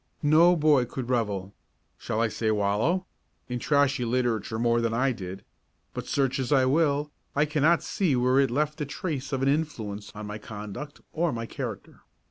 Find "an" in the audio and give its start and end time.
9.43-9.47